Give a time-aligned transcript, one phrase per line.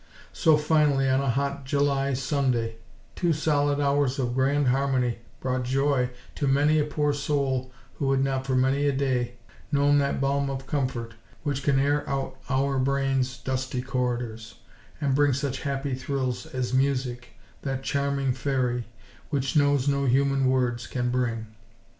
[0.33, 2.77] So, finally, on a hot July Sunday,
[3.15, 8.23] two solid hours of grand harmony brought joy to many a poor Soul who had
[8.23, 9.35] not for many a day,
[9.71, 14.55] known that balm of comfort which can "air out our brains' dusty corridors,"
[14.99, 18.87] and bring such happy thrills, as Music, that charming Fairy,
[19.29, 21.45] which knows no human words, can bring.